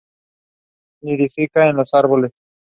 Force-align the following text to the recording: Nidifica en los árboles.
Nidifica 1.03 1.69
en 1.69 1.75
los 1.75 1.93
árboles. 1.93 2.31